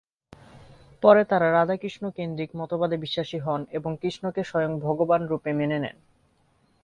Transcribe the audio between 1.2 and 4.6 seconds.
তারা রাধাকৃষ্ণ-কেন্দ্রিক মতবাদে বিশ্বাসী হন এবং কৃষ্ণকে